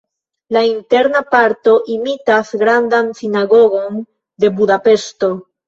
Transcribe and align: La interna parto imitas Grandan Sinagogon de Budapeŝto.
La 0.55 0.61
interna 0.69 1.21
parto 1.35 1.73
imitas 1.97 2.51
Grandan 2.63 3.13
Sinagogon 3.21 4.03
de 4.47 4.55
Budapeŝto. 4.59 5.35